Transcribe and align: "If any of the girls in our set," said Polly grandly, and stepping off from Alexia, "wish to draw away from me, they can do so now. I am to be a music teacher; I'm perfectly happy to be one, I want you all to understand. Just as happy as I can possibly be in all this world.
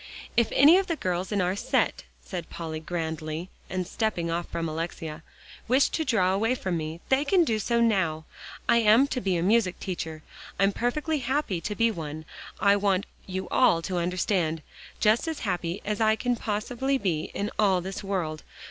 "If 0.35 0.47
any 0.53 0.79
of 0.79 0.87
the 0.87 0.95
girls 0.95 1.31
in 1.31 1.41
our 1.41 1.55
set," 1.55 2.05
said 2.25 2.49
Polly 2.49 2.79
grandly, 2.79 3.51
and 3.69 3.85
stepping 3.85 4.31
off 4.31 4.47
from 4.49 4.67
Alexia, 4.67 5.21
"wish 5.67 5.89
to 5.89 6.03
draw 6.03 6.33
away 6.33 6.55
from 6.55 6.75
me, 6.75 7.01
they 7.09 7.23
can 7.23 7.43
do 7.43 7.59
so 7.59 7.79
now. 7.81 8.25
I 8.67 8.77
am 8.77 9.05
to 9.09 9.21
be 9.21 9.37
a 9.37 9.43
music 9.43 9.79
teacher; 9.79 10.23
I'm 10.57 10.71
perfectly 10.71 11.19
happy 11.19 11.61
to 11.61 11.75
be 11.75 11.91
one, 11.91 12.25
I 12.59 12.77
want 12.77 13.05
you 13.27 13.47
all 13.49 13.83
to 13.83 13.97
understand. 13.99 14.63
Just 14.99 15.27
as 15.27 15.41
happy 15.41 15.83
as 15.85 16.01
I 16.01 16.15
can 16.15 16.35
possibly 16.35 16.97
be 16.97 17.25
in 17.35 17.51
all 17.59 17.79
this 17.79 18.03
world. 18.03 18.41